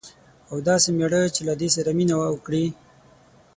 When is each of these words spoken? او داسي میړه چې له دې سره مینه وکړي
او 0.49 0.55
داسي 0.67 0.89
میړه 0.97 1.21
چې 1.35 1.41
له 1.47 1.53
دې 1.61 1.69
سره 1.75 1.89
مینه 1.97 2.15
وکړي 2.19 2.65